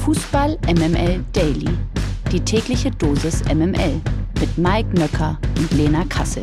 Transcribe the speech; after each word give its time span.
Fußball 0.00 0.58
MML 0.66 1.24
Daily. 1.34 1.68
Die 2.32 2.40
tägliche 2.40 2.90
Dosis 2.90 3.44
MML 3.44 4.00
mit 4.40 4.56
Mike 4.56 4.88
Nöcker 4.98 5.38
und 5.58 5.70
Lena 5.72 6.06
Kassel. 6.06 6.42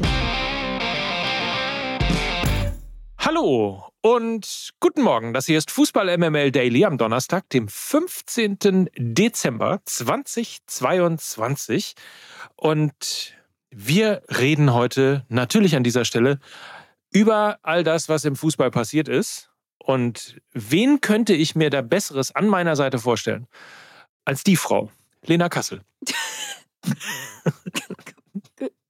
Hallo 3.18 3.84
und 4.02 4.70
guten 4.80 5.02
Morgen. 5.02 5.34
Das 5.34 5.48
hier 5.48 5.58
ist 5.58 5.72
Fußball 5.72 6.20
MML 6.20 6.52
Daily 6.52 6.86
am 6.86 7.00
Donnerstag, 7.00 7.50
dem 7.50 7.68
15. 7.68 8.92
Dezember 8.96 9.80
2022. 9.86 11.96
Und 12.56 13.34
wir 13.72 14.22
reden 14.30 14.76
heute 14.76 15.26
natürlich 15.30 15.76
an 15.76 15.84
dieser 15.84 16.06
Stelle 16.06 16.38
über 17.12 17.58
all 17.64 17.84
das, 17.84 18.08
was 18.08 18.24
im 18.24 18.36
Fußball 18.36 18.70
passiert 18.70 19.10
ist. 19.10 19.47
Und 19.88 20.42
wen 20.52 21.00
könnte 21.00 21.34
ich 21.34 21.56
mir 21.56 21.70
da 21.70 21.82
Besseres 21.82 22.36
an 22.36 22.48
meiner 22.48 22.76
Seite 22.76 23.00
vorstellen 23.00 23.48
als 24.26 24.44
die 24.44 24.58
Frau, 24.58 24.92
Lena 25.24 25.48
Kassel? 25.48 25.82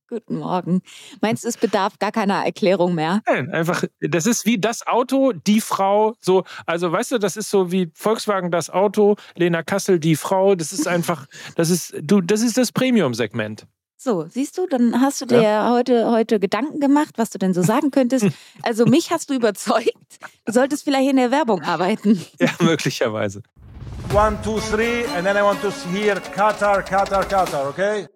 Guten 0.10 0.40
Morgen. 0.40 0.82
Meinst 1.22 1.44
du, 1.44 1.50
es 1.50 1.58
bedarf 1.58 2.00
gar 2.00 2.12
keiner 2.12 2.44
Erklärung 2.44 2.96
mehr? 2.96 3.22
Nein, 3.28 3.52
einfach, 3.52 3.84
das 4.00 4.26
ist 4.26 4.48
wie 4.48 4.58
das 4.58 4.88
Auto, 4.88 5.34
die 5.34 5.62
Frau, 5.62 6.16
so, 6.20 6.46
also 6.66 6.92
weißt 6.92 7.12
du, 7.12 7.20
das 7.20 7.38
ist 7.38 7.52
so 7.52 7.72
wie 7.72 7.92
Volkswagen 7.94 8.50
das 8.50 8.72
Auto, 8.72 9.18
Lena 9.36 9.62
Kassel 9.62 10.00
die 10.00 10.16
Frau, 10.16 10.56
das 10.56 10.74
ist 10.74 10.88
einfach, 10.88 11.28
das 11.56 11.70
ist, 11.70 11.94
du, 12.02 12.22
das 12.22 12.42
ist 12.42 12.58
das 12.58 12.72
Premium-Segment. 12.72 13.68
So, 14.00 14.28
siehst 14.30 14.60
du, 14.60 14.68
dann 14.68 15.02
hast 15.02 15.22
du 15.22 15.26
dir 15.26 15.42
ja. 15.42 15.72
heute, 15.72 16.12
heute 16.12 16.40
Gedanken 16.40 16.80
gemacht, 16.80 17.16
was 17.18 17.32
du 17.32 17.40
denn 17.40 17.56
so 17.56 17.64
sagen 17.64 17.90
könntest. 17.90 18.28
Also 18.62 18.86
mich 18.86 19.12
hast 19.12 19.30
du 19.30 19.34
überzeugt. 19.34 19.90
Du 20.46 20.52
solltest 20.52 20.84
vielleicht 20.84 21.10
in 21.10 21.16
der 21.16 21.32
Werbung 21.32 21.62
arbeiten. 21.64 22.24
Ja, 22.40 22.50
möglicherweise. 22.60 23.42
One, 24.14 24.38
two, 24.44 24.60
three, 24.60 25.06
and 25.16 25.26
then 25.26 25.36
I 25.36 25.42
want 25.42 25.62
to 25.62 25.72
hear 25.92 26.16
Qatar, 26.16 26.84
Qatar, 26.84 27.26
Qatar, 27.26 27.70
okay? 27.70 28.08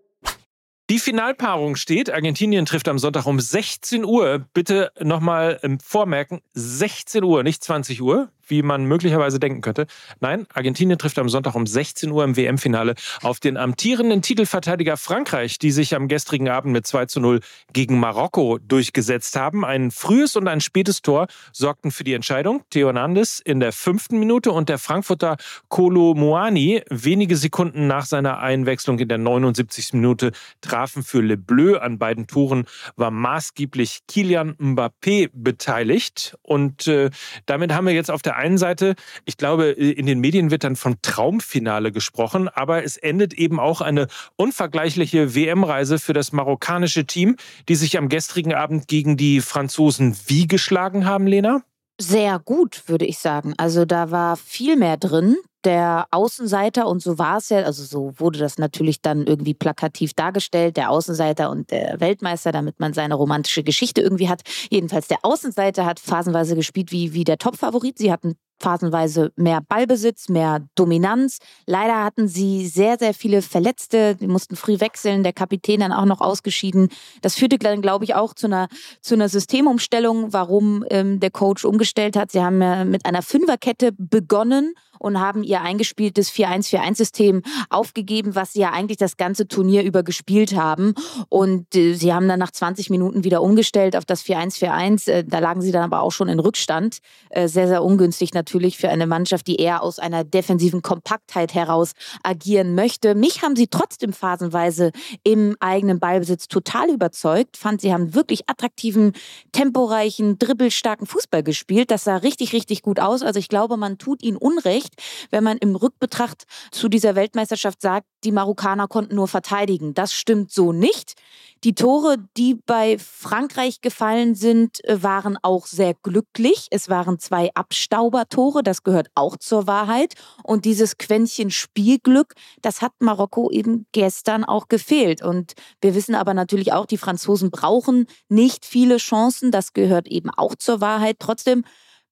Die 0.90 1.00
Finalpaarung 1.00 1.76
steht. 1.76 2.12
Argentinien 2.12 2.66
trifft 2.66 2.88
am 2.88 3.00
Sonntag 3.00 3.26
um 3.26 3.40
16 3.40 4.06
Uhr. 4.06 4.46
Bitte 4.54 4.92
nochmal 5.00 5.60
vormerken, 5.84 6.42
16 6.54 7.24
Uhr, 7.24 7.44
nicht 7.44 7.64
20 7.64 8.02
Uhr 8.02 8.30
wie 8.52 8.62
man 8.62 8.86
möglicherweise 8.86 9.40
denken 9.40 9.62
könnte. 9.62 9.88
Nein, 10.20 10.46
Argentinien 10.54 11.00
trifft 11.00 11.18
am 11.18 11.30
Sonntag 11.30 11.56
um 11.56 11.66
16 11.66 12.12
Uhr 12.12 12.24
im 12.24 12.38
WM-Finale 12.38 12.94
auf 13.24 13.40
den 13.40 13.58
amtierenden 13.58 14.22
Titelverteidiger 14.22 14.98
Frankreich, 14.98 15.58
die 15.58 15.72
sich 15.72 15.96
am 15.96 16.08
gestrigen 16.08 16.50
Abend 16.50 16.74
mit 16.74 16.86
2 16.86 17.06
zu 17.06 17.20
0 17.20 17.40
gegen 17.74 18.00
Marokko 18.00 18.60
durchgesetzt 18.60 19.36
haben. 19.36 19.66
Ein 19.66 19.90
frühes 19.90 20.36
und 20.36 20.48
ein 20.48 20.62
spätes 20.62 21.02
Tor 21.02 21.28
sorgten 21.54 21.92
für 21.92 22.04
die 22.04 22.14
Entscheidung. 22.14 22.64
Theo 22.70 22.88
Hernandez 22.88 23.40
in 23.40 23.60
der 23.60 23.72
fünften 23.72 24.20
Minute 24.20 24.52
und 24.52 24.70
der 24.70 24.78
Frankfurter 24.78 25.38
Kolo 25.70 26.14
Moani 26.14 26.84
wenige 26.90 27.38
Sekunden 27.38 27.88
nach 27.88 28.06
seiner 28.06 28.40
Einwechslung 28.40 29.00
in 29.00 29.08
der 29.08 29.18
79. 29.18 29.94
Minute 29.94 30.34
trafen 30.60 31.04
für 31.04 31.22
Le 31.22 31.38
Bleu. 31.38 31.80
An 31.80 31.98
beiden 31.98 32.28
Toren 32.28 32.66
war 32.98 33.12
maßgeblich 33.12 34.02
Kilian 34.08 34.56
Mbappé 34.56 35.30
beteiligt. 35.34 36.38
Und 36.42 36.88
äh, 36.88 37.12
damit 37.46 37.74
haben 37.74 37.88
wir 37.88 37.94
jetzt 37.94 38.12
auf 38.12 38.22
der 38.22 38.41
einen 38.42 38.58
Seite, 38.58 38.96
ich 39.26 39.38
glaube, 39.38 39.70
in 39.70 40.06
den 40.06 40.20
Medien 40.20 40.52
wird 40.52 40.64
dann 40.64 40.76
von 40.76 40.98
Traumfinale 41.02 41.92
gesprochen, 41.92 42.50
aber 42.50 42.84
es 42.84 42.98
endet 42.98 43.34
eben 43.34 43.60
auch 43.60 43.82
eine 43.82 44.08
unvergleichliche 44.36 45.36
WM-Reise 45.36 46.00
für 46.00 46.14
das 46.14 46.32
marokkanische 46.32 47.06
Team, 47.06 47.38
die 47.70 47.76
sich 47.76 47.98
am 47.98 48.10
gestrigen 48.10 48.54
Abend 48.54 48.88
gegen 48.88 49.16
die 49.16 49.42
Franzosen 49.42 50.18
wie 50.28 50.48
geschlagen 50.48 51.06
haben, 51.06 51.28
Lena? 51.28 51.64
Sehr 52.00 52.40
gut, 52.40 52.84
würde 52.88 53.06
ich 53.06 53.20
sagen. 53.20 53.54
Also 53.58 53.86
da 53.86 54.12
war 54.12 54.36
viel 54.36 54.76
mehr 54.76 54.98
drin 54.98 55.38
der 55.64 56.08
Außenseiter, 56.12 56.88
und 56.88 57.02
so 57.02 57.18
war 57.18 57.38
es 57.38 57.50
ja, 57.50 57.60
also 57.60 57.84
so 57.84 58.14
wurde 58.18 58.40
das 58.40 58.58
natürlich 58.58 59.02
dann 59.02 59.26
irgendwie 59.26 59.54
plakativ 59.54 60.14
dargestellt, 60.14 60.78
der 60.78 60.90
Außenseiter 60.90 61.50
und 61.50 61.72
der 61.72 62.00
Weltmeister, 62.00 62.52
damit 62.52 62.80
man 62.80 62.94
seine 62.94 63.16
romantische 63.16 63.64
Geschichte 63.64 64.02
irgendwie 64.02 64.30
hat. 64.30 64.42
Jedenfalls 64.70 65.08
der 65.08 65.20
Außenseiter 65.24 65.86
hat 65.86 66.00
phasenweise 66.00 66.56
gespielt 66.56 66.92
wie, 66.92 67.14
wie 67.14 67.24
der 67.24 67.38
Topfavorit. 67.38 67.98
Sie 67.98 68.12
hatten 68.12 68.36
phasenweise 68.62 69.32
mehr 69.36 69.62
Ballbesitz, 69.68 70.30
mehr 70.30 70.66
Dominanz. 70.76 71.40
Leider 71.66 72.04
hatten 72.04 72.28
sie 72.28 72.68
sehr, 72.68 72.98
sehr 72.98 73.14
viele 73.14 73.42
Verletzte. 73.42 74.16
Die 74.16 74.28
mussten 74.28 74.56
früh 74.56 74.80
wechseln, 74.80 75.24
der 75.24 75.34
Kapitän 75.34 75.82
dann 75.82 75.92
auch 75.92 76.06
noch 76.06 76.22
ausgeschieden. 76.22 76.90
Das 77.22 77.36
führte 77.36 77.58
dann, 77.58 77.82
glaube 77.82 78.06
ich, 78.06 78.16
auch 78.16 78.34
zu 78.34 78.48
einer, 78.48 78.68
zu 79.02 79.16
einer 79.16 79.28
Systemumstellung, 79.28 80.32
warum 80.32 80.86
ähm, 80.90 81.20
der 81.20 81.32
Coach 81.32 81.66
umgestellt 81.66 82.16
hat. 82.16 82.32
Sie 82.32 82.42
haben 82.42 82.62
ja 82.62 82.86
mit 82.86 83.06
einer 83.06 83.22
Fünferkette 83.22 83.92
begonnen 83.98 84.74
und 85.02 85.20
haben 85.20 85.44
ihr 85.44 85.62
eingespieltes 85.62 86.32
4-1-4-1-System 86.32 87.42
aufgegeben, 87.70 88.36
was 88.36 88.54
sie 88.54 88.62
ja 88.62 88.72
eigentlich 88.72 88.98
das 88.98 89.18
ganze 89.18 89.48
Turnier 89.48 89.84
über 89.84 90.04
gespielt 90.04 90.56
haben. 90.56 90.94
Und 91.30 91.76
äh, 91.76 91.94
sie 91.94 92.14
haben 92.14 92.28
dann 92.28 92.40
nach 92.40 92.52
20 92.52 92.90
Minuten 92.90 93.24
wieder 93.24 93.42
umgestellt 93.42 93.96
auf 93.96 94.06
das 94.06 94.24
4-1-4-1. 94.24 95.12
Äh, 95.12 95.24
da 95.24 95.40
lagen 95.40 95.62
sie 95.62 95.72
dann 95.72 95.84
aber 95.84 96.02
auch 96.02 96.12
schon 96.12 96.30
in 96.30 96.40
Rückstand. 96.40 97.00
Äh, 97.30 97.48
sehr, 97.48 97.68
sehr 97.68 97.84
ungünstig 97.84 98.34
natürlich 98.34 98.78
für 98.78 98.90
eine 98.90 99.08
Mannschaft, 99.08 99.48
die 99.48 99.56
eher 99.56 99.82
aus 99.82 99.98
einer 99.98 100.24
defensiven 100.24 100.82
Kompaktheit 100.82 101.54
heraus 101.54 101.94
agieren 102.24 102.76
möchte. 102.76 103.16
Mich 103.16 103.42
haben 103.42 103.56
sie 103.56 103.68
trotzdem 103.68 104.14
phasenweise 104.14 104.92
im 105.24 105.56
eigenen 105.60 106.00
Ballbesitz 106.00 106.48
total 106.48 106.90
überzeugt. 106.90 107.58
Fand, 107.58 107.82
sie 107.82 107.94
haben 107.94 108.14
wirklich 108.14 108.48
attraktiven, 108.48 109.14
temporeichen, 109.52 110.38
dribbelstarken 110.38 111.08
Fußball 111.08 111.42
gespielt. 111.42 111.90
Das 111.90 112.04
sah 112.04 112.18
richtig, 112.18 112.54
richtig 112.54 112.84
gut 112.84 113.00
aus. 113.00 113.24
Also 113.24 113.40
ich 113.40 113.50
glaube, 113.50 113.78
man 113.78 113.98
tut 113.98 114.22
ihnen 114.24 114.38
Unrecht, 114.38 114.91
wenn 115.30 115.44
man 115.44 115.58
im 115.58 115.76
Rückbetracht 115.76 116.44
zu 116.72 116.90
dieser 116.90 117.16
Weltmeisterschaft 117.16 117.82
sagt, 117.82 118.08
die 118.24 118.32
Marokkaner 118.32 118.88
konnten 118.88 119.16
nur 119.16 119.28
verteidigen. 119.28 119.94
Das 119.94 120.14
stimmt 120.14 120.52
so 120.52 120.72
nicht. 120.72 121.16
Die 121.64 121.76
Tore, 121.76 122.18
die 122.38 122.56
bei 122.56 122.98
Frankreich 122.98 123.82
gefallen 123.82 124.34
sind, 124.34 124.84
äh, 124.86 125.04
waren 125.04 125.38
auch 125.44 125.68
sehr 125.68 125.94
glücklich. 125.94 126.68
Es 126.72 126.90
waren 126.90 127.20
zwei 127.20 127.52
Abstaubertore, 127.54 128.64
das 128.64 128.84
gehört 128.84 129.10
auch 129.14 129.38
zur 129.38 129.68
Wahrheit. 129.68 130.16
Und 130.44 130.66
dieses 130.66 130.98
Quäntchen 130.98 131.52
Spielglück, 131.52 132.34
das 132.64 132.82
hat 132.82 132.94
Marokko 133.00 133.52
eben 133.52 133.86
gestern 133.92 134.44
auch 134.44 134.70
gefehlt. 134.70 135.22
Und 135.22 135.54
wir 135.82 135.94
wissen 135.94 136.16
aber 136.16 136.34
natürlich 136.34 136.74
auch, 136.74 136.88
die 136.88 136.98
Franzosen 136.98 137.52
brauchen 137.52 138.08
nicht 138.28 138.66
viele 138.66 138.98
Chancen. 138.98 139.52
Das 139.52 139.74
gehört 139.74 140.08
eben 140.08 140.32
auch 140.32 140.56
zur 140.56 140.82
Wahrheit. 140.82 141.18
Trotzdem 141.20 141.64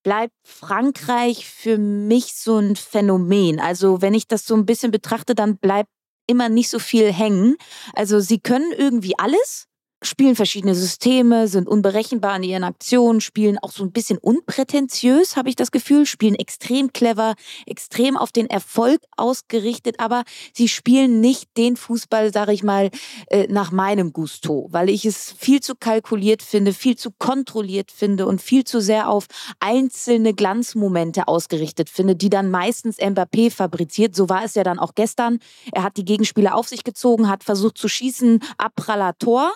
bleibt 0.03 0.33
Frankreich 0.43 1.45
für 1.45 1.77
mich 1.77 2.35
so 2.35 2.57
ein 2.57 2.75
Phänomen. 2.75 3.59
Also 3.59 4.01
wenn 4.01 4.13
ich 4.13 4.27
das 4.27 4.45
so 4.45 4.55
ein 4.55 4.65
bisschen 4.65 4.91
betrachte, 4.91 5.35
dann 5.35 5.57
bleibt 5.57 5.89
immer 6.27 6.49
nicht 6.49 6.69
so 6.69 6.79
viel 6.79 7.11
hängen. 7.11 7.55
Also 7.93 8.19
sie 8.19 8.39
können 8.39 8.71
irgendwie 8.71 9.17
alles, 9.17 9.65
spielen 10.01 10.35
verschiedene 10.35 10.75
Systeme, 10.75 11.47
sind 11.47 11.67
unberechenbar 11.67 12.35
in 12.37 12.43
ihren 12.43 12.63
Aktionen, 12.63 13.21
spielen 13.21 13.57
auch 13.57 13.71
so 13.71 13.83
ein 13.83 13.91
bisschen 13.91 14.17
unprätentiös, 14.17 15.35
habe 15.35 15.49
ich 15.49 15.55
das 15.55 15.71
Gefühl, 15.71 16.05
spielen 16.05 16.35
extrem 16.35 16.93
clever, 16.93 17.35
extrem 17.65 18.17
auf 18.17 18.31
den 18.31 18.49
Erfolg 18.49 19.01
ausgerichtet, 19.17 19.95
aber 19.99 20.23
sie 20.53 20.67
spielen 20.67 21.19
nicht 21.19 21.49
den 21.57 21.75
Fußball, 21.75 22.31
sage 22.31 22.53
ich 22.53 22.63
mal, 22.63 22.89
äh, 23.27 23.47
nach 23.49 23.71
meinem 23.71 24.13
Gusto, 24.13 24.67
weil 24.71 24.89
ich 24.89 25.05
es 25.05 25.33
viel 25.37 25.59
zu 25.59 25.75
kalkuliert 25.75 26.41
finde, 26.41 26.73
viel 26.73 26.95
zu 26.95 27.11
kontrolliert 27.11 27.91
finde 27.91 28.25
und 28.25 28.41
viel 28.41 28.63
zu 28.63 28.79
sehr 28.81 29.09
auf 29.09 29.25
einzelne 29.59 30.33
Glanzmomente 30.33 31.27
ausgerichtet 31.27 31.89
finde, 31.89 32.15
die 32.15 32.29
dann 32.29 32.49
meistens 32.49 32.99
Mbappé 32.99 33.51
fabriziert. 33.51 34.15
So 34.15 34.29
war 34.29 34.43
es 34.43 34.55
ja 34.55 34.63
dann 34.63 34.79
auch 34.79 34.95
gestern. 34.95 35.39
Er 35.73 35.83
hat 35.83 35.97
die 35.97 36.05
Gegenspieler 36.05 36.55
auf 36.55 36.67
sich 36.67 36.83
gezogen, 36.83 37.27
hat 37.27 37.43
versucht 37.43 37.77
zu 37.77 37.87
schießen, 37.87 38.39
Abraller 38.57 39.17
Tor. 39.17 39.51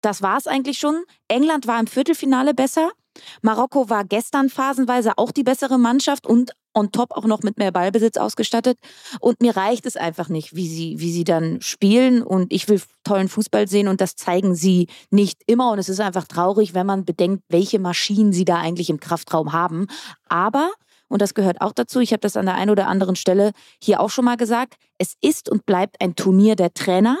Das 0.00 0.22
war 0.22 0.38
es 0.38 0.46
eigentlich 0.46 0.78
schon. 0.78 1.04
England 1.28 1.66
war 1.66 1.78
im 1.78 1.86
Viertelfinale 1.86 2.54
besser. 2.54 2.90
Marokko 3.42 3.90
war 3.90 4.04
gestern 4.04 4.48
phasenweise 4.48 5.12
auch 5.16 5.32
die 5.32 5.42
bessere 5.42 5.78
Mannschaft 5.78 6.26
und 6.26 6.52
on 6.72 6.92
top 6.92 7.10
auch 7.12 7.24
noch 7.24 7.42
mit 7.42 7.58
mehr 7.58 7.72
Ballbesitz 7.72 8.16
ausgestattet. 8.16 8.78
Und 9.18 9.40
mir 9.42 9.56
reicht 9.56 9.86
es 9.86 9.96
einfach 9.96 10.28
nicht, 10.28 10.54
wie 10.54 10.68
sie, 10.68 11.00
wie 11.00 11.12
sie 11.12 11.24
dann 11.24 11.60
spielen. 11.60 12.22
Und 12.22 12.52
ich 12.52 12.68
will 12.68 12.80
tollen 13.04 13.28
Fußball 13.28 13.68
sehen 13.68 13.88
und 13.88 14.00
das 14.00 14.14
zeigen 14.14 14.54
sie 14.54 14.88
nicht 15.10 15.42
immer. 15.46 15.72
Und 15.72 15.78
es 15.78 15.88
ist 15.88 16.00
einfach 16.00 16.26
traurig, 16.26 16.74
wenn 16.74 16.86
man 16.86 17.04
bedenkt, 17.04 17.42
welche 17.48 17.78
Maschinen 17.78 18.32
sie 18.32 18.44
da 18.44 18.56
eigentlich 18.56 18.90
im 18.90 19.00
Kraftraum 19.00 19.52
haben. 19.52 19.86
Aber 20.28 20.70
und 21.08 21.20
das 21.20 21.34
gehört 21.34 21.60
auch 21.60 21.72
dazu. 21.72 21.98
Ich 21.98 22.12
habe 22.12 22.20
das 22.20 22.36
an 22.36 22.46
der 22.46 22.54
einen 22.54 22.70
oder 22.70 22.86
anderen 22.86 23.16
Stelle 23.16 23.50
hier 23.82 24.00
auch 24.00 24.10
schon 24.10 24.24
mal 24.24 24.36
gesagt. 24.36 24.76
Es 24.96 25.14
ist 25.20 25.50
und 25.50 25.66
bleibt 25.66 26.00
ein 26.00 26.14
Turnier 26.14 26.54
der 26.54 26.72
Trainer. 26.72 27.18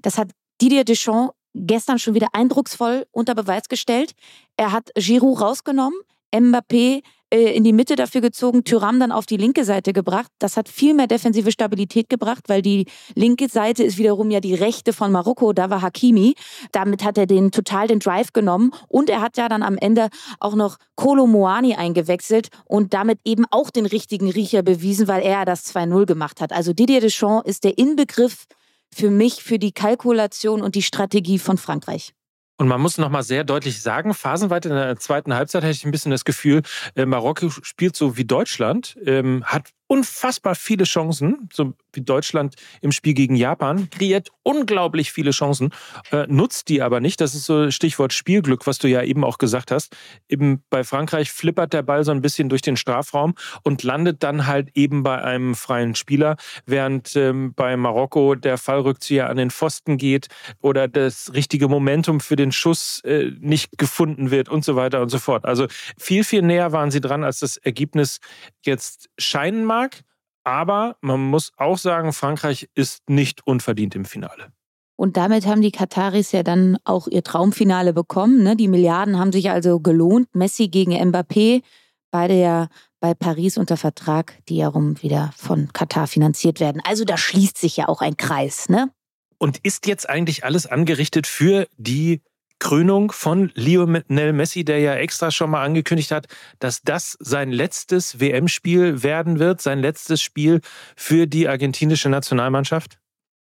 Das 0.00 0.16
hat 0.16 0.30
Didier 0.62 0.84
Deschamps 0.84 1.34
gestern 1.56 1.98
schon 1.98 2.14
wieder 2.14 2.28
eindrucksvoll 2.32 3.06
unter 3.12 3.34
Beweis 3.34 3.68
gestellt. 3.68 4.12
Er 4.56 4.72
hat 4.72 4.90
Giroud 4.94 5.40
rausgenommen, 5.40 5.98
Mbappé 6.34 7.02
äh, 7.30 7.56
in 7.56 7.64
die 7.64 7.72
Mitte 7.72 7.96
dafür 7.96 8.20
gezogen, 8.20 8.62
Tyram 8.62 9.00
dann 9.00 9.10
auf 9.10 9.26
die 9.26 9.36
linke 9.36 9.64
Seite 9.64 9.92
gebracht. 9.92 10.30
Das 10.38 10.56
hat 10.56 10.68
viel 10.68 10.94
mehr 10.94 11.08
defensive 11.08 11.50
Stabilität 11.50 12.08
gebracht, 12.08 12.44
weil 12.48 12.62
die 12.62 12.86
linke 13.14 13.48
Seite 13.48 13.82
ist 13.82 13.98
wiederum 13.98 14.30
ja 14.30 14.38
die 14.38 14.54
rechte 14.54 14.92
von 14.92 15.10
Marokko, 15.10 15.52
da 15.52 15.68
war 15.68 15.82
Hakimi. 15.82 16.34
Damit 16.70 17.02
hat 17.04 17.18
er 17.18 17.26
den 17.26 17.50
total 17.50 17.88
den 17.88 17.98
Drive 17.98 18.32
genommen 18.32 18.70
und 18.88 19.10
er 19.10 19.20
hat 19.20 19.36
ja 19.36 19.48
dann 19.48 19.64
am 19.64 19.76
Ende 19.76 20.08
auch 20.38 20.54
noch 20.54 20.76
Kolo 20.94 21.26
Moani 21.26 21.74
eingewechselt 21.74 22.48
und 22.64 22.94
damit 22.94 23.18
eben 23.24 23.44
auch 23.50 23.70
den 23.70 23.86
richtigen 23.86 24.30
Riecher 24.30 24.62
bewiesen, 24.62 25.08
weil 25.08 25.22
er 25.22 25.44
das 25.44 25.74
2-0 25.74 26.06
gemacht 26.06 26.40
hat. 26.40 26.52
Also 26.52 26.72
Didier 26.72 27.00
Deschamps 27.00 27.48
ist 27.48 27.64
der 27.64 27.76
Inbegriff 27.76 28.46
für 28.96 29.10
mich 29.10 29.42
für 29.42 29.58
die 29.58 29.72
Kalkulation 29.72 30.62
und 30.62 30.74
die 30.74 30.82
Strategie 30.82 31.38
von 31.38 31.58
Frankreich. 31.58 32.14
Und 32.58 32.68
man 32.68 32.80
muss 32.80 32.96
nochmal 32.96 33.22
sehr 33.22 33.44
deutlich 33.44 33.82
sagen, 33.82 34.14
phasenweise 34.14 34.70
in 34.70 34.74
der 34.74 34.96
zweiten 34.96 35.34
Halbzeit 35.34 35.62
hatte 35.62 35.72
ich 35.72 35.84
ein 35.84 35.90
bisschen 35.90 36.10
das 36.10 36.24
Gefühl, 36.24 36.62
äh, 36.94 37.04
Marokko 37.04 37.50
spielt 37.50 37.94
so 37.94 38.16
wie 38.16 38.24
Deutschland, 38.24 38.96
ähm, 39.04 39.44
hat 39.44 39.68
unfassbar 39.88 40.54
viele 40.54 40.84
Chancen, 40.84 41.48
so 41.52 41.74
wie 41.92 42.00
Deutschland 42.00 42.56
im 42.80 42.92
Spiel 42.92 43.14
gegen 43.14 43.36
Japan, 43.36 43.88
kreiert 43.90 44.28
unglaublich 44.42 45.12
viele 45.12 45.30
Chancen, 45.30 45.70
äh, 46.10 46.26
nutzt 46.28 46.68
die 46.68 46.82
aber 46.82 47.00
nicht. 47.00 47.20
Das 47.20 47.34
ist 47.34 47.44
so 47.44 47.70
Stichwort 47.70 48.12
Spielglück, 48.12 48.66
was 48.66 48.78
du 48.78 48.88
ja 48.88 49.02
eben 49.02 49.24
auch 49.24 49.38
gesagt 49.38 49.70
hast. 49.70 49.96
Eben 50.28 50.62
bei 50.70 50.84
Frankreich 50.84 51.30
flippert 51.30 51.72
der 51.72 51.82
Ball 51.82 52.04
so 52.04 52.10
ein 52.10 52.20
bisschen 52.20 52.48
durch 52.48 52.62
den 52.62 52.76
Strafraum 52.76 53.34
und 53.62 53.82
landet 53.82 54.22
dann 54.22 54.46
halt 54.46 54.70
eben 54.74 55.02
bei 55.02 55.22
einem 55.22 55.54
freien 55.54 55.94
Spieler, 55.94 56.36
während 56.66 57.14
ähm, 57.16 57.54
bei 57.54 57.76
Marokko 57.76 58.34
der 58.34 58.58
Fallrückzieher 58.58 59.30
an 59.30 59.36
den 59.36 59.50
Pfosten 59.50 59.98
geht 59.98 60.28
oder 60.60 60.88
das 60.88 61.32
richtige 61.32 61.68
Momentum 61.68 62.20
für 62.20 62.36
den 62.36 62.52
Schuss 62.52 63.00
äh, 63.04 63.30
nicht 63.38 63.78
gefunden 63.78 64.30
wird 64.30 64.48
und 64.48 64.64
so 64.64 64.74
weiter 64.76 65.00
und 65.00 65.10
so 65.10 65.18
fort. 65.18 65.44
Also 65.44 65.66
viel, 65.96 66.24
viel 66.24 66.42
näher 66.42 66.72
waren 66.72 66.90
sie 66.90 67.00
dran, 67.00 67.24
als 67.24 67.38
das 67.38 67.56
Ergebnis 67.56 68.18
jetzt 68.64 69.08
scheinen 69.18 69.64
mag 69.64 69.75
mag. 69.76 70.00
Aber 70.44 70.96
man 71.00 71.20
muss 71.20 71.52
auch 71.56 71.78
sagen, 71.78 72.12
Frankreich 72.12 72.68
ist 72.74 73.08
nicht 73.08 73.46
unverdient 73.46 73.94
im 73.94 74.04
Finale. 74.04 74.52
Und 74.96 75.16
damit 75.16 75.46
haben 75.46 75.60
die 75.60 75.72
Kataris 75.72 76.32
ja 76.32 76.42
dann 76.42 76.78
auch 76.84 77.06
ihr 77.08 77.22
Traumfinale 77.22 77.92
bekommen. 77.92 78.42
Ne? 78.42 78.56
Die 78.56 78.68
Milliarden 78.68 79.18
haben 79.18 79.32
sich 79.32 79.50
also 79.50 79.80
gelohnt. 79.80 80.34
Messi 80.34 80.68
gegen 80.68 80.92
Mbappé, 80.92 81.62
beide 82.10 82.34
ja 82.34 82.68
bei 83.00 83.12
Paris 83.12 83.58
unter 83.58 83.76
Vertrag, 83.76 84.38
die 84.48 84.56
ja 84.56 84.68
rum 84.68 85.02
wieder 85.02 85.32
von 85.36 85.72
Katar 85.72 86.06
finanziert 86.06 86.60
werden. 86.60 86.80
Also 86.84 87.04
da 87.04 87.18
schließt 87.18 87.58
sich 87.58 87.76
ja 87.76 87.88
auch 87.88 88.00
ein 88.00 88.16
Kreis. 88.16 88.68
Ne? 88.70 88.90
Und 89.38 89.58
ist 89.58 89.86
jetzt 89.86 90.08
eigentlich 90.08 90.44
alles 90.44 90.66
angerichtet 90.66 91.26
für 91.26 91.66
die 91.76 92.22
Krönung 92.58 93.12
von 93.12 93.50
Lionel 93.54 94.32
Messi, 94.32 94.64
der 94.64 94.78
ja 94.78 94.94
extra 94.94 95.30
schon 95.30 95.50
mal 95.50 95.64
angekündigt 95.64 96.10
hat, 96.10 96.26
dass 96.58 96.82
das 96.82 97.16
sein 97.20 97.50
letztes 97.50 98.20
WM-Spiel 98.20 99.02
werden 99.02 99.38
wird, 99.38 99.60
sein 99.60 99.80
letztes 99.80 100.20
Spiel 100.22 100.60
für 100.96 101.26
die 101.26 101.48
argentinische 101.48 102.08
Nationalmannschaft? 102.08 102.98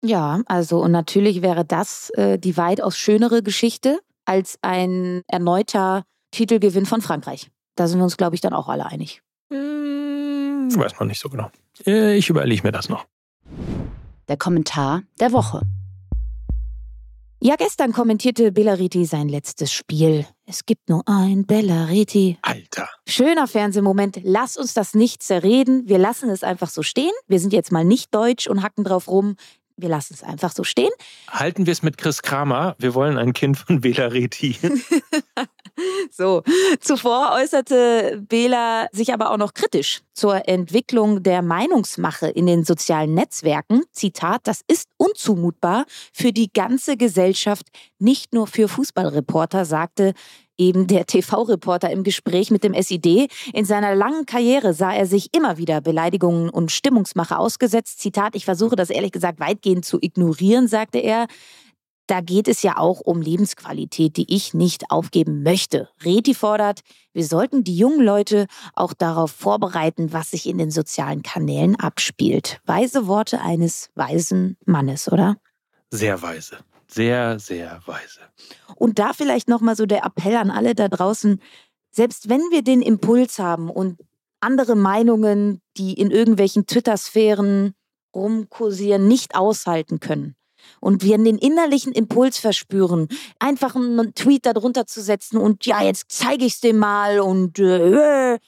Ja, 0.03 0.41
also 0.45 0.81
und 0.81 0.91
natürlich 0.91 1.41
wäre 1.41 1.65
das 1.65 2.09
äh, 2.11 2.37
die 2.37 2.57
weitaus 2.57 2.97
schönere 2.97 3.41
Geschichte 3.41 3.99
als 4.25 4.57
ein 4.61 5.21
erneuter 5.27 6.03
Titelgewinn 6.31 6.85
von 6.85 7.01
Frankreich. 7.01 7.49
Da 7.75 7.87
sind 7.87 7.99
wir 7.99 8.03
uns, 8.03 8.17
glaube 8.17 8.35
ich, 8.35 8.41
dann 8.41 8.53
auch 8.53 8.67
alle 8.67 8.85
einig. 8.85 9.21
Hm, 9.51 10.69
weiß 10.75 10.99
man 10.99 11.07
nicht 11.07 11.19
so 11.19 11.29
genau. 11.29 11.51
Äh, 11.85 12.17
ich 12.17 12.29
überlege 12.29 12.63
mir 12.63 12.71
das 12.71 12.89
noch. 12.89 13.05
Der 14.27 14.37
Kommentar 14.37 15.03
der 15.19 15.31
Woche. 15.31 15.61
Ja, 17.45 17.57
gestern 17.57 17.93
kommentierte 17.93 18.51
Bellariti 18.51 19.05
sein 19.05 19.29
letztes 19.29 19.71
Spiel. 19.71 20.25
Es 20.47 20.65
gibt 20.65 20.89
nur 20.89 21.03
ein 21.05 21.45
Bellariti. 21.45 22.39
Alter. 22.41 22.89
Schöner 23.07 23.45
Fernsehmoment. 23.45 24.19
Lass 24.23 24.57
uns 24.57 24.73
das 24.73 24.95
nicht 24.95 25.21
zerreden. 25.21 25.87
Wir 25.87 25.99
lassen 25.99 26.31
es 26.31 26.41
einfach 26.41 26.69
so 26.69 26.81
stehen. 26.81 27.11
Wir 27.27 27.39
sind 27.39 27.53
jetzt 27.53 27.71
mal 27.71 27.85
nicht 27.85 28.15
deutsch 28.15 28.47
und 28.47 28.63
hacken 28.63 28.83
drauf 28.83 29.07
rum. 29.07 29.35
Wir 29.77 29.89
lassen 29.89 30.13
es 30.13 30.23
einfach 30.23 30.53
so 30.53 30.63
stehen. 30.63 30.91
Halten 31.29 31.65
wir 31.65 31.73
es 31.73 31.83
mit 31.83 31.97
Chris 31.97 32.21
Kramer. 32.21 32.75
Wir 32.79 32.93
wollen 32.93 33.17
ein 33.17 33.33
Kind 33.33 33.57
von 33.57 33.81
Bela 33.81 34.07
Reti. 34.07 34.57
so, 36.11 36.43
zuvor 36.79 37.33
äußerte 37.33 38.23
Bela 38.27 38.87
sich 38.93 39.13
aber 39.13 39.31
auch 39.31 39.37
noch 39.37 39.53
kritisch 39.53 40.01
zur 40.13 40.47
Entwicklung 40.47 41.23
der 41.23 41.41
Meinungsmache 41.41 42.27
in 42.29 42.45
den 42.45 42.63
sozialen 42.63 43.13
Netzwerken. 43.13 43.83
Zitat, 43.91 44.41
das 44.45 44.61
ist 44.67 44.87
unzumutbar 44.95 45.85
für 46.13 46.31
die 46.31 46.51
ganze 46.53 46.95
Gesellschaft, 46.95 47.67
nicht 47.99 48.33
nur 48.33 48.47
für 48.47 48.69
Fußballreporter, 48.69 49.65
sagte 49.65 50.13
eben 50.57 50.87
der 50.87 51.05
TV-Reporter 51.05 51.89
im 51.89 52.03
Gespräch 52.03 52.51
mit 52.51 52.63
dem 52.63 52.73
SID. 52.73 53.31
In 53.53 53.65
seiner 53.65 53.95
langen 53.95 54.25
Karriere 54.25 54.73
sah 54.73 54.93
er 54.93 55.05
sich 55.05 55.33
immer 55.33 55.57
wieder 55.57 55.81
Beleidigungen 55.81 56.49
und 56.49 56.71
Stimmungsmache 56.71 57.37
ausgesetzt. 57.37 57.99
Zitat, 57.99 58.35
ich 58.35 58.45
versuche 58.45 58.75
das 58.75 58.89
ehrlich 58.89 59.11
gesagt 59.11 59.39
weitgehend 59.39 59.85
zu 59.85 59.97
ignorieren, 60.01 60.67
sagte 60.67 60.99
er. 60.99 61.27
Da 62.07 62.21
geht 62.21 62.47
es 62.47 62.61
ja 62.61 62.77
auch 62.77 62.99
um 62.99 63.19
Lebensqualität, 63.19 64.15
die 64.17 64.31
ich 64.33 64.53
nicht 64.53 64.91
aufgeben 64.91 65.41
möchte. 65.41 65.89
Reti 66.03 66.35
fordert, 66.35 66.81
wir 67.13 67.25
sollten 67.25 67.63
die 67.63 67.75
jungen 67.75 68.01
Leute 68.01 68.45
auch 68.73 68.93
darauf 68.93 69.31
vorbereiten, 69.31 70.13
was 70.13 70.31
sich 70.31 70.47
in 70.47 70.59
den 70.59 70.69
sozialen 70.69 71.23
Kanälen 71.23 71.75
abspielt. 71.75 72.59
Weise 72.65 73.07
Worte 73.07 73.41
eines 73.41 73.89
weisen 73.95 74.55
Mannes, 74.65 75.11
oder? 75.11 75.37
Sehr 75.89 76.21
weise. 76.21 76.59
Sehr, 76.95 77.39
sehr 77.39 77.81
weise. 77.85 78.21
Und 78.75 78.99
da 78.99 79.11
vielleicht 79.11 79.49
nochmal 79.49 79.75
so 79.75 79.85
der 79.85 80.05
Appell 80.05 80.37
an 80.37 80.49
alle 80.49 80.75
da 80.75 80.87
draußen, 80.87 81.41
selbst 81.91 82.29
wenn 82.29 82.39
wir 82.51 82.61
den 82.61 82.81
Impuls 82.81 83.37
haben 83.37 83.69
und 83.69 83.99
andere 84.39 84.77
Meinungen, 84.77 85.61
die 85.75 85.93
in 85.93 86.09
irgendwelchen 86.09 86.67
Twitter-Sphären 86.67 87.73
rumkursieren, 88.15 89.09
nicht 89.09 89.35
aushalten 89.35 89.99
können, 89.99 90.35
und 90.79 91.03
wir 91.03 91.17
den 91.17 91.37
innerlichen 91.37 91.91
Impuls 91.91 92.39
verspüren, 92.39 93.07
einfach 93.39 93.75
einen 93.75 94.15
Tweet 94.15 94.45
darunter 94.45 94.87
zu 94.87 95.01
setzen 95.01 95.37
und 95.37 95.65
ja, 95.65 95.83
jetzt 95.83 96.05
zeige 96.07 96.45
ich 96.45 96.53
es 96.53 96.59
dem 96.61 96.77
mal 96.77 97.19
und 97.19 97.59
äh, 97.59 98.39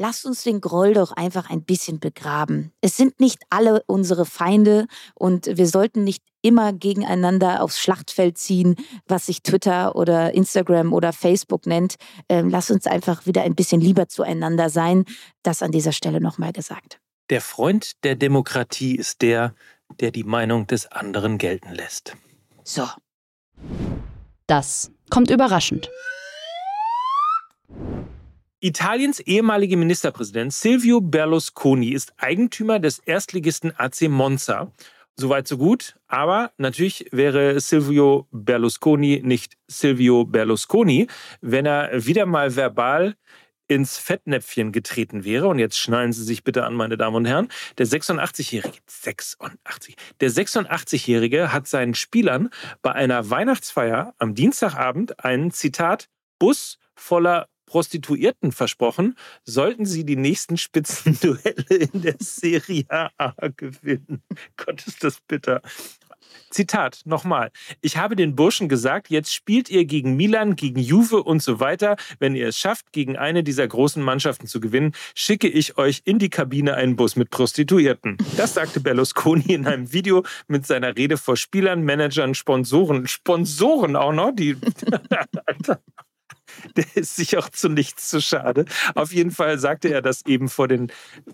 lasst 0.00 0.24
uns 0.24 0.42
den 0.42 0.62
Groll 0.62 0.94
doch 0.94 1.12
einfach 1.12 1.50
ein 1.50 1.62
bisschen 1.62 2.00
begraben. 2.00 2.72
Es 2.80 2.96
sind 2.96 3.20
nicht 3.20 3.42
alle 3.50 3.82
unsere 3.86 4.24
Feinde 4.24 4.86
und 5.14 5.46
wir 5.46 5.66
sollten 5.66 6.04
nicht 6.04 6.24
immer 6.40 6.72
gegeneinander 6.72 7.62
aufs 7.62 7.78
Schlachtfeld 7.78 8.38
ziehen, 8.38 8.76
was 9.06 9.26
sich 9.26 9.42
Twitter 9.42 9.94
oder 9.94 10.32
Instagram 10.32 10.94
oder 10.94 11.12
Facebook 11.12 11.66
nennt. 11.66 11.96
Ähm, 12.30 12.48
lasst 12.48 12.70
uns 12.70 12.86
einfach 12.86 13.26
wieder 13.26 13.42
ein 13.42 13.54
bisschen 13.54 13.82
lieber 13.82 14.08
zueinander 14.08 14.70
sein. 14.70 15.04
Das 15.42 15.62
an 15.62 15.70
dieser 15.70 15.92
Stelle 15.92 16.22
nochmal 16.22 16.54
gesagt. 16.54 16.98
Der 17.28 17.42
Freund 17.42 18.02
der 18.02 18.16
Demokratie 18.16 18.96
ist 18.96 19.20
der, 19.20 19.54
der 20.00 20.12
die 20.12 20.24
Meinung 20.24 20.66
des 20.66 20.90
anderen 20.90 21.36
gelten 21.36 21.74
lässt. 21.74 22.16
So. 22.64 22.88
Das 24.46 24.90
kommt 25.10 25.30
überraschend. 25.30 25.90
Italiens 28.62 29.20
ehemaliger 29.20 29.78
Ministerpräsident 29.78 30.52
Silvio 30.52 31.00
Berlusconi 31.00 31.92
ist 31.92 32.12
Eigentümer 32.18 32.78
des 32.78 32.98
Erstligisten 32.98 33.72
AC 33.74 34.02
Monza. 34.02 34.70
Soweit 35.16 35.48
so 35.48 35.56
gut, 35.56 35.96
aber 36.08 36.52
natürlich 36.58 37.06
wäre 37.10 37.58
Silvio 37.60 38.28
Berlusconi 38.32 39.22
nicht 39.24 39.56
Silvio 39.66 40.26
Berlusconi, 40.26 41.06
wenn 41.40 41.64
er 41.64 42.04
wieder 42.04 42.26
mal 42.26 42.54
verbal 42.54 43.16
ins 43.66 43.96
Fettnäpfchen 43.96 44.72
getreten 44.72 45.24
wäre. 45.24 45.48
Und 45.48 45.58
jetzt 45.58 45.78
schnallen 45.78 46.12
Sie 46.12 46.24
sich 46.24 46.44
bitte 46.44 46.64
an, 46.64 46.74
meine 46.74 46.98
Damen 46.98 47.16
und 47.16 47.24
Herren. 47.24 47.48
Der 47.78 47.86
86-Jährige, 47.86 48.76
86, 48.86 49.96
der 50.20 50.30
86-Jährige 50.30 51.50
hat 51.50 51.66
seinen 51.66 51.94
Spielern 51.94 52.50
bei 52.82 52.92
einer 52.92 53.30
Weihnachtsfeier 53.30 54.14
am 54.18 54.34
Dienstagabend 54.34 55.24
einen 55.24 55.50
Zitat 55.50 56.10
Bus 56.38 56.78
voller 56.94 57.46
Prostituierten 57.70 58.50
versprochen, 58.50 59.14
sollten 59.44 59.86
sie 59.86 60.04
die 60.04 60.16
nächsten 60.16 60.56
Spitzenduelle 60.56 61.64
in 61.68 62.02
der 62.02 62.16
Serie 62.18 62.84
A 62.90 63.32
gewinnen. 63.56 64.24
Gott, 64.56 64.84
ist 64.88 65.04
das 65.04 65.20
bitter. 65.20 65.62
Zitat 66.50 67.02
nochmal. 67.04 67.52
Ich 67.80 67.96
habe 67.96 68.16
den 68.16 68.34
Burschen 68.34 68.68
gesagt, 68.68 69.08
jetzt 69.08 69.32
spielt 69.32 69.70
ihr 69.70 69.84
gegen 69.84 70.16
Milan, 70.16 70.56
gegen 70.56 70.80
Juve 70.80 71.22
und 71.22 71.44
so 71.44 71.60
weiter. 71.60 71.94
Wenn 72.18 72.34
ihr 72.34 72.48
es 72.48 72.58
schafft, 72.58 72.92
gegen 72.92 73.16
eine 73.16 73.44
dieser 73.44 73.68
großen 73.68 74.02
Mannschaften 74.02 74.48
zu 74.48 74.58
gewinnen, 74.58 74.90
schicke 75.14 75.46
ich 75.46 75.78
euch 75.78 76.02
in 76.04 76.18
die 76.18 76.28
Kabine 76.28 76.74
einen 76.74 76.96
Bus 76.96 77.14
mit 77.14 77.30
Prostituierten. 77.30 78.18
Das 78.36 78.54
sagte 78.54 78.80
Berlusconi 78.80 79.54
in 79.54 79.64
einem 79.68 79.92
Video 79.92 80.24
mit 80.48 80.66
seiner 80.66 80.96
Rede 80.96 81.16
vor 81.18 81.36
Spielern, 81.36 81.84
Managern, 81.84 82.34
Sponsoren. 82.34 83.06
Sponsoren 83.06 83.94
auch 83.94 84.12
noch, 84.12 84.32
die. 84.32 84.56
der 86.76 86.84
ist 86.94 87.16
sich 87.16 87.36
auch 87.36 87.48
zu 87.48 87.68
nichts 87.68 88.08
zu 88.10 88.20
schade. 88.20 88.64
Auf 88.94 89.12
jeden 89.12 89.30
Fall 89.30 89.58
sagte 89.58 89.88
er 89.88 90.02
das 90.02 90.24
eben 90.26 90.48
vor 90.48 90.68
den 90.68 90.90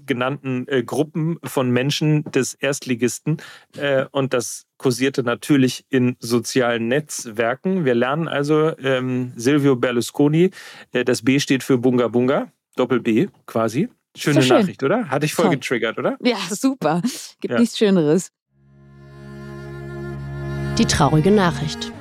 genannten 0.07 0.67
äh, 0.69 0.83
Gruppen 0.83 1.39
von 1.45 1.71
Menschen 1.71 2.25
des 2.25 2.55
Erstligisten. 2.55 3.39
Äh, 3.77 4.07
und 4.11 4.33
das 4.35 4.65
kursierte 4.79 5.23
natürlich 5.23 5.85
in 5.89 6.17
sozialen 6.21 6.89
Netzwerken. 6.89 7.85
Wir 7.85 7.95
lernen 7.95 8.29
also 8.29 8.77
ähm, 8.79 9.33
Silvio 9.37 9.77
Berlusconi, 9.77 10.51
äh, 10.93 11.05
das 11.05 11.23
B 11.23 11.39
steht 11.41 11.63
für 11.63 11.79
Bunga 11.79 12.09
Bunga. 12.09 12.53
Doppel 12.77 13.01
B 13.01 13.29
quasi. 13.47 13.89
Schöne 14.17 14.43
schön. 14.43 14.61
Nachricht, 14.61 14.83
oder? 14.83 15.09
Hatte 15.09 15.27
ich 15.27 15.35
voll 15.35 15.47
Toll. 15.47 15.55
getriggert, 15.57 15.99
oder? 15.99 16.17
Ja, 16.23 16.37
super. 16.51 17.03
Gibt 17.41 17.53
Ja. 17.53 17.61
nichts 17.61 17.79
Schöneres. 17.79 18.31
Die 20.79 20.85
traurige 20.85 21.31
Nachricht. 21.31 21.93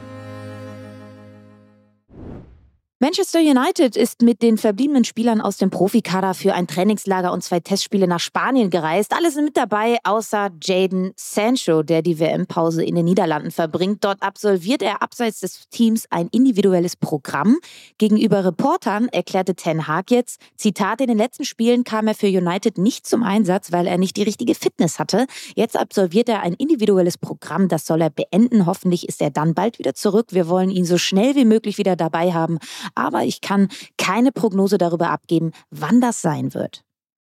Manchester 3.02 3.40
United 3.40 3.98
ist 3.98 4.22
mit 4.22 4.42
den 4.42 4.58
verbliebenen 4.58 5.04
Spielern 5.04 5.42
aus 5.42 5.58
dem 5.58 5.70
Profikader 5.70 6.34
für 6.34 6.54
ein 6.54 6.66
Trainingslager 6.66 7.34
und 7.34 7.44
zwei 7.44 7.60
Testspiele 7.60 8.08
nach 8.08 8.22
Spanien 8.22 8.70
gereist. 8.70 9.12
Alle 9.14 9.32
sind 9.32 9.44
mit 9.44 9.58
dabei, 9.58 9.98
außer 10.06 10.52
Jaden 10.64 11.12
Sancho, 11.18 11.84
der 11.84 12.02
die 12.02 12.22
WM-Pause 12.22 12.86
in 12.86 12.96
den 12.96 13.04
Niederlanden 13.04 13.52
verbringt. 13.52 14.06
Dort 14.06 14.24
absolviert 14.24 14.82
er 14.82 15.02
abseits 15.02 15.42
des 15.42 15.68
Teams 15.72 16.06
ein 16.10 16.30
individuelles 16.30 16.96
Programm. 16.96 17.58
Gegenüber 17.98 18.46
Reportern 18.46 19.10
erklärte 19.10 19.56
Ten 19.56 19.90
Hag 19.90 20.10
jetzt, 20.10 20.40
Zitat, 20.56 21.02
in 21.02 21.08
den 21.08 21.18
letzten 21.18 21.44
Spielen 21.44 21.84
kam 21.84 22.08
er 22.08 22.16
für 22.16 22.28
United 22.28 22.78
nicht 22.78 23.06
zum 23.06 23.24
Einsatz, 23.24 23.74
weil 23.74 23.88
er 23.88 23.98
nicht 23.98 24.16
die 24.16 24.24
richtige 24.24 24.56
Fitness 24.56 25.00
hatte. 25.00 25.28
Jetzt 25.58 25.78
absolviert 25.78 26.30
er 26.30 26.44
ein 26.44 26.54
individuelles 26.54 27.18
Programm, 27.18 27.68
das 27.68 27.86
soll 27.86 28.00
er 28.00 28.10
beenden. 28.10 28.66
Hoffentlich 28.66 29.10
ist 29.10 29.22
er 29.22 29.32
dann 29.32 29.54
bald 29.54 29.80
wieder 29.80 29.96
zurück. 29.96 30.28
Wir 30.30 30.48
wollen 30.48 30.70
ihn 30.70 30.86
so 30.86 30.98
schnell 30.98 31.36
wie 31.36 31.44
möglich 31.44 31.78
wieder 31.78 31.98
dabei 31.98 32.32
haben. 32.32 32.58
Aber 32.96 33.26
ich 33.26 33.42
kann 33.42 33.68
keine 33.98 34.32
Prognose 34.32 34.78
darüber 34.78 35.10
abgeben, 35.10 35.52
wann 35.70 36.00
das 36.00 36.22
sein 36.22 36.54
wird. 36.54 36.85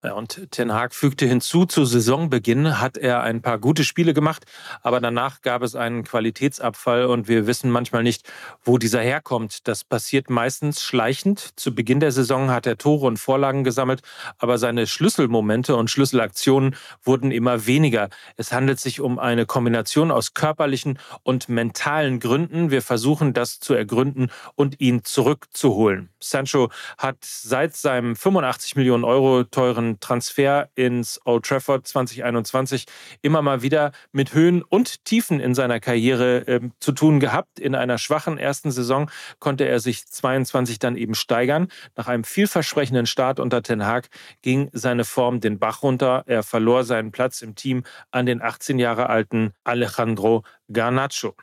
Ja, 0.05 0.15
und 0.15 0.51
Ten 0.51 0.73
Hag 0.73 0.93
fügte 0.93 1.25
hinzu, 1.25 1.65
zu 1.65 1.85
Saisonbeginn 1.85 2.81
hat 2.81 2.97
er 2.97 3.23
ein 3.23 3.41
paar 3.41 3.57
gute 3.57 3.85
Spiele 3.85 4.13
gemacht, 4.13 4.43
aber 4.81 4.99
danach 4.99 5.41
gab 5.41 5.61
es 5.61 5.77
einen 5.77 6.03
Qualitätsabfall 6.03 7.05
und 7.05 7.29
wir 7.29 7.47
wissen 7.47 7.71
manchmal 7.71 8.03
nicht, 8.03 8.29
wo 8.65 8.77
dieser 8.77 8.99
herkommt. 8.99 9.65
Das 9.65 9.85
passiert 9.85 10.29
meistens 10.29 10.83
schleichend. 10.83 11.57
Zu 11.57 11.73
Beginn 11.73 12.01
der 12.01 12.11
Saison 12.11 12.51
hat 12.51 12.67
er 12.67 12.77
Tore 12.77 13.07
und 13.07 13.15
Vorlagen 13.15 13.63
gesammelt, 13.63 14.01
aber 14.39 14.57
seine 14.57 14.87
Schlüsselmomente 14.87 15.73
und 15.77 15.89
Schlüsselaktionen 15.89 16.75
wurden 17.01 17.31
immer 17.31 17.65
weniger. 17.65 18.09
Es 18.35 18.51
handelt 18.51 18.81
sich 18.81 18.99
um 18.99 19.19
eine 19.19 19.45
Kombination 19.45 20.11
aus 20.11 20.33
körperlichen 20.33 20.99
und 21.23 21.47
mentalen 21.47 22.19
Gründen. 22.19 22.71
Wir 22.71 22.81
versuchen 22.81 23.33
das 23.33 23.61
zu 23.61 23.73
ergründen 23.73 24.31
und 24.55 24.81
ihn 24.81 25.05
zurückzuholen. 25.05 26.09
Sancho 26.19 26.71
hat 26.97 27.19
seit 27.21 27.77
seinem 27.77 28.17
85 28.17 28.75
Millionen 28.75 29.05
Euro 29.05 29.45
teuren 29.45 29.92
Transfer 29.99 30.69
ins 30.75 31.19
Old 31.25 31.45
Trafford 31.45 31.87
2021 31.87 32.85
immer 33.21 33.41
mal 33.41 33.61
wieder 33.61 33.91
mit 34.11 34.33
Höhen 34.33 34.61
und 34.61 35.05
Tiefen 35.05 35.39
in 35.39 35.55
seiner 35.55 35.79
Karriere 35.79 36.47
äh, 36.47 36.59
zu 36.79 36.91
tun 36.91 37.19
gehabt. 37.19 37.59
In 37.59 37.75
einer 37.75 37.97
schwachen 37.97 38.37
ersten 38.37 38.71
Saison 38.71 39.09
konnte 39.39 39.65
er 39.65 39.79
sich 39.79 40.05
22 40.07 40.79
dann 40.79 40.95
eben 40.95 41.15
steigern. 41.15 41.67
Nach 41.95 42.07
einem 42.07 42.23
vielversprechenden 42.23 43.05
Start 43.05 43.39
unter 43.39 43.61
Ten 43.61 43.85
Hag 43.85 44.09
ging 44.41 44.69
seine 44.73 45.05
Form 45.05 45.39
den 45.39 45.59
Bach 45.59 45.83
runter. 45.83 46.23
Er 46.25 46.43
verlor 46.43 46.83
seinen 46.83 47.11
Platz 47.11 47.41
im 47.41 47.55
Team 47.55 47.83
an 48.11 48.25
den 48.25 48.41
18 48.41 48.79
Jahre 48.79 49.09
alten 49.09 49.53
Alejandro 49.63 50.43
Garnacho. 50.71 51.35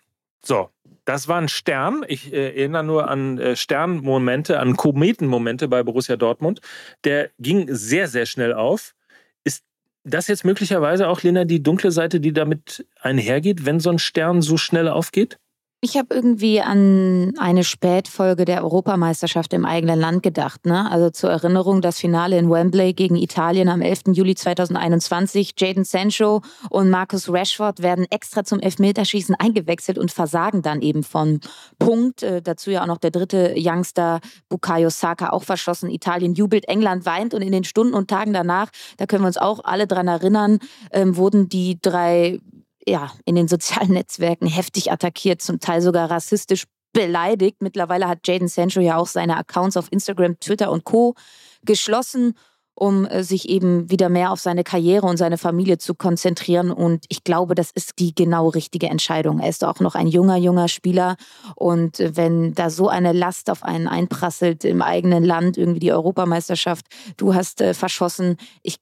So, 0.43 0.71
das 1.11 1.27
war 1.27 1.41
ein 1.41 1.49
Stern. 1.49 2.05
Ich 2.07 2.33
äh, 2.33 2.51
erinnere 2.51 2.85
nur 2.85 3.09
an 3.09 3.37
äh, 3.39 3.57
Sternmomente, 3.57 4.61
an 4.61 4.77
Kometenmomente 4.77 5.67
bei 5.67 5.83
Borussia 5.83 6.17
Dortmund. 6.17 6.61
Der 7.03 7.31
ging 7.41 7.67
sehr, 7.69 8.07
sehr 8.07 8.27
schnell 8.27 8.53
auf. 8.53 8.95
Ist 9.43 9.65
das 10.05 10.29
jetzt 10.29 10.45
möglicherweise 10.45 11.09
auch, 11.09 11.21
Lena, 11.23 11.45
die 11.45 11.65
dunkle 11.65 11.91
Seite, 11.91 12.21
die 12.21 12.33
damit 12.33 12.87
einhergeht, 13.01 13.67
wenn 13.67 13.81
so 13.81 13.91
ein 13.91 13.99
Stern 13.99 14.41
so 14.41 14.57
schnell 14.57 14.87
aufgeht? 14.87 15.41
Ich 15.83 15.97
habe 15.97 16.15
irgendwie 16.15 16.61
an 16.61 17.33
eine 17.39 17.65
Spätfolge 17.65 18.45
der 18.45 18.63
Europameisterschaft 18.63 19.55
im 19.55 19.65
eigenen 19.65 19.99
Land 19.99 20.23
gedacht. 20.23 20.67
Ne? 20.67 20.91
Also 20.91 21.09
zur 21.09 21.31
Erinnerung 21.31 21.81
das 21.81 21.99
Finale 21.99 22.37
in 22.37 22.51
Wembley 22.51 22.93
gegen 22.93 23.17
Italien 23.17 23.71
am 23.71 23.81
11. 23.81 24.09
Juli 24.13 24.35
2021. 24.35 25.55
Jaden 25.57 25.85
Sancho 25.85 26.43
und 26.69 26.91
Marcus 26.91 27.33
Rashford 27.33 27.81
werden 27.81 28.05
extra 28.11 28.45
zum 28.45 28.61
Elfmeterschießen 28.61 29.35
eingewechselt 29.37 29.97
und 29.97 30.11
versagen 30.11 30.61
dann 30.61 30.83
eben 30.83 31.03
von 31.03 31.41
Punkt. 31.79 32.23
Äh, 32.23 32.43
dazu 32.43 32.71
ja 32.71 32.83
auch 32.83 32.87
noch 32.87 32.99
der 32.99 33.11
dritte 33.11 33.55
Youngster 33.57 34.21
Bukayo 34.51 34.91
Saka 34.91 35.31
auch 35.31 35.45
verschossen. 35.45 35.89
Italien 35.89 36.35
jubelt, 36.35 36.69
England 36.69 37.07
weint 37.07 37.33
und 37.33 37.41
in 37.41 37.53
den 37.53 37.65
Stunden 37.65 37.95
und 37.95 38.11
Tagen 38.11 38.35
danach, 38.35 38.69
da 38.99 39.07
können 39.07 39.23
wir 39.23 39.29
uns 39.29 39.39
auch 39.39 39.65
alle 39.65 39.87
dran 39.87 40.09
erinnern, 40.09 40.59
ähm, 40.93 41.17
wurden 41.17 41.49
die 41.49 41.79
drei 41.81 42.39
ja, 42.87 43.13
in 43.25 43.35
den 43.35 43.49
sozialen 43.49 43.91
Netzwerken 43.93 44.47
heftig 44.47 44.93
attackiert, 44.93 45.43
zum 45.43 45.61
Teil 45.61 45.83
sogar 45.83 46.11
rassistisch 46.11 46.65
beleidigt. 46.93 47.59
Mittlerweile 47.61 48.09
hat 48.09 48.27
Jaden 48.27 48.49
Sancho 48.49 48.81
ja 48.81 48.97
auch 48.97 49.07
seine 49.07 49.37
Accounts 49.37 49.77
auf 49.77 49.89
Instagram, 49.91 50.39
Twitter 50.41 50.71
und 50.71 50.85
Co. 50.85 51.15
geschlossen, 51.63 52.35
um 52.75 53.05
äh, 53.05 53.23
sich 53.23 53.49
eben 53.49 53.91
wieder 53.91 54.09
mehr 54.09 54.33
auf 54.33 54.41
seine 54.41 54.65
Karriere 54.65 55.07
und 55.07 55.17
seine 55.17 55.39
Familie 55.39 55.79
zu 55.79 55.95
konzentrieren. 55.95 56.71
Und 56.73 57.05
ich 57.09 57.25
glaube, 57.25 57.55
das 57.55 57.71
ist 57.71 57.99
die 57.99 58.15
genau 58.15 58.49
richtige 58.49 58.89
Entscheidung. 58.89 59.39
Er 59.39 59.51
ist 59.51 59.65
auch 59.65 59.81
noch 59.81 59.95
ein 59.95 60.07
junger, 60.07 60.37
junger 60.37 60.69
Spieler. 60.69 61.17
Und 61.55 62.01
äh, 62.01 62.17
wenn 62.17 62.55
da 62.55 62.71
so 62.71 62.89
eine 62.89 63.13
Last 63.13 63.51
auf 63.51 63.63
einen 63.63 63.87
einprasselt 63.87 64.65
im 64.65 64.83
eigenen 64.83 65.25
Land, 65.25 65.59
irgendwie 65.59 65.81
die 65.81 65.93
Europameisterschaft, 65.93 66.87
du 67.17 67.35
hast 67.35 67.61
äh, 67.61 67.75
verschossen, 67.75 68.37
ich 68.63 68.77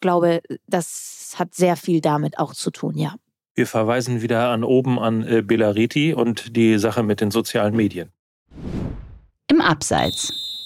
glaube, 0.00 0.42
das 0.66 1.34
hat 1.36 1.54
sehr 1.54 1.76
viel 1.76 2.00
damit 2.00 2.38
auch 2.38 2.54
zu 2.54 2.70
tun, 2.70 2.96
ja. 2.96 3.14
Wir 3.58 3.66
verweisen 3.66 4.22
wieder 4.22 4.50
an 4.50 4.62
oben 4.62 5.00
an 5.00 5.26
äh, 5.26 5.42
Belariti 5.42 6.14
und 6.14 6.54
die 6.54 6.78
Sache 6.78 7.02
mit 7.02 7.20
den 7.20 7.32
sozialen 7.32 7.74
Medien. 7.74 8.12
Im 9.50 9.60
Abseits. 9.60 10.57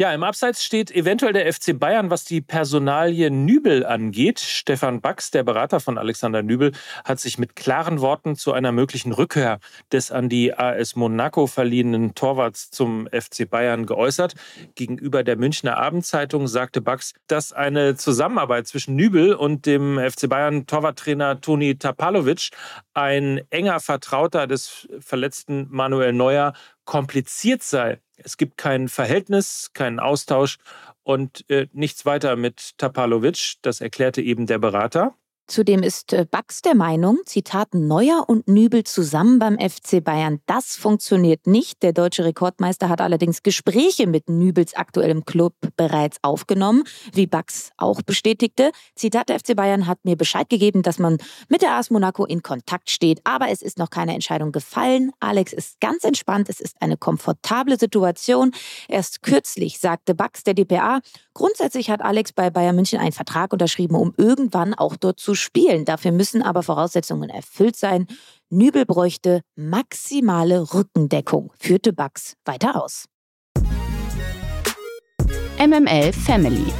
Ja, 0.00 0.14
im 0.14 0.22
Abseits 0.22 0.64
steht 0.64 0.90
eventuell 0.90 1.34
der 1.34 1.52
FC 1.52 1.78
Bayern, 1.78 2.08
was 2.08 2.24
die 2.24 2.40
Personalie 2.40 3.30
Nübel 3.30 3.84
angeht. 3.84 4.40
Stefan 4.40 5.02
Bax, 5.02 5.30
der 5.30 5.42
Berater 5.42 5.78
von 5.78 5.98
Alexander 5.98 6.42
Nübel, 6.42 6.72
hat 7.04 7.20
sich 7.20 7.36
mit 7.36 7.54
klaren 7.54 8.00
Worten 8.00 8.34
zu 8.34 8.54
einer 8.54 8.72
möglichen 8.72 9.12
Rückkehr 9.12 9.58
des 9.92 10.10
an 10.10 10.30
die 10.30 10.54
AS 10.54 10.96
Monaco 10.96 11.46
verliehenen 11.46 12.14
Torwarts 12.14 12.70
zum 12.70 13.08
FC 13.08 13.46
Bayern 13.46 13.84
geäußert. 13.84 14.36
Gegenüber 14.74 15.22
der 15.22 15.36
Münchner 15.36 15.76
Abendzeitung 15.76 16.48
sagte 16.48 16.80
Bax, 16.80 17.12
dass 17.26 17.52
eine 17.52 17.94
Zusammenarbeit 17.94 18.68
zwischen 18.68 18.96
Nübel 18.96 19.34
und 19.34 19.66
dem 19.66 19.98
FC 19.98 20.30
Bayern 20.30 20.66
Torwarttrainer 20.66 21.42
Toni 21.42 21.76
Tapalovic, 21.76 22.52
ein 22.94 23.42
enger 23.50 23.80
Vertrauter 23.80 24.46
des 24.46 24.88
verletzten 25.00 25.66
Manuel 25.68 26.14
Neuer, 26.14 26.54
kompliziert 26.90 27.62
sei. 27.62 28.00
Es 28.16 28.36
gibt 28.36 28.56
kein 28.56 28.88
Verhältnis, 28.88 29.70
keinen 29.74 30.00
Austausch 30.00 30.58
und 31.04 31.48
äh, 31.48 31.68
nichts 31.72 32.04
weiter 32.04 32.34
mit 32.34 32.76
Tapalovic. 32.78 33.58
Das 33.62 33.80
erklärte 33.80 34.20
eben 34.22 34.46
der 34.46 34.58
Berater. 34.58 35.14
Zudem 35.50 35.82
ist 35.82 36.12
äh, 36.12 36.26
Bax 36.30 36.62
der 36.62 36.76
Meinung, 36.76 37.18
Zitat, 37.24 37.74
Neuer 37.74 38.22
und 38.28 38.46
Nübel 38.46 38.84
zusammen 38.84 39.40
beim 39.40 39.58
FC 39.58 40.02
Bayern, 40.02 40.38
das 40.46 40.76
funktioniert 40.76 41.48
nicht. 41.48 41.82
Der 41.82 41.92
deutsche 41.92 42.24
Rekordmeister 42.24 42.88
hat 42.88 43.00
allerdings 43.00 43.42
Gespräche 43.42 44.06
mit 44.06 44.28
Nübels 44.28 44.74
aktuellem 44.74 45.24
Club 45.24 45.54
bereits 45.76 46.18
aufgenommen, 46.22 46.84
wie 47.14 47.26
Bax 47.26 47.72
auch 47.78 48.00
bestätigte. 48.02 48.70
Zitat, 48.94 49.28
der 49.28 49.40
FC 49.40 49.56
Bayern 49.56 49.88
hat 49.88 49.98
mir 50.04 50.14
Bescheid 50.14 50.48
gegeben, 50.48 50.82
dass 50.82 51.00
man 51.00 51.18
mit 51.48 51.62
der 51.62 51.72
AS 51.72 51.90
Monaco 51.90 52.24
in 52.24 52.44
Kontakt 52.44 52.88
steht, 52.88 53.20
aber 53.24 53.48
es 53.48 53.60
ist 53.60 53.76
noch 53.76 53.90
keine 53.90 54.14
Entscheidung 54.14 54.52
gefallen. 54.52 55.10
Alex 55.18 55.52
ist 55.52 55.80
ganz 55.80 56.04
entspannt, 56.04 56.48
es 56.48 56.60
ist 56.60 56.76
eine 56.78 56.96
komfortable 56.96 57.76
Situation. 57.76 58.52
Erst 58.86 59.22
kürzlich 59.22 59.80
sagte 59.80 60.14
Bax 60.14 60.44
der 60.44 60.54
DPA, 60.54 61.00
grundsätzlich 61.34 61.90
hat 61.90 62.02
Alex 62.02 62.32
bei 62.32 62.50
Bayern 62.50 62.76
München 62.76 63.00
einen 63.00 63.10
Vertrag 63.10 63.52
unterschrieben, 63.52 63.96
um 63.96 64.14
irgendwann 64.16 64.74
auch 64.74 64.94
dort 64.94 65.18
zu 65.18 65.39
spielen. 65.40 65.84
Dafür 65.84 66.12
müssen 66.12 66.42
aber 66.42 66.62
Voraussetzungen 66.62 67.30
erfüllt 67.30 67.76
sein. 67.76 68.06
Nübel 68.50 68.86
bräuchte 68.86 69.42
maximale 69.56 70.74
Rückendeckung, 70.74 71.52
führte 71.58 71.92
Bax 71.92 72.34
weiter 72.44 72.82
aus. 72.82 73.06
MML 75.58 76.12
Family. 76.12 76.72